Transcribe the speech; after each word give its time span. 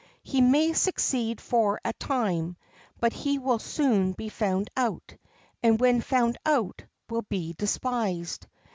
He 0.23 0.41
may 0.41 0.73
succeed 0.73 1.39
for 1.39 1.79
a 1.85 1.93
time; 1.93 2.57
but 2.99 3.13
he 3.13 3.37
will 3.37 3.59
soon 3.59 4.13
be 4.13 4.29
found 4.29 4.71
out, 4.75 5.15
and 5.61 5.79
when 5.79 6.01
found 6.01 6.39
out 6.43 6.83
will 7.07 7.21
be 7.21 7.53
despised. 7.53 8.47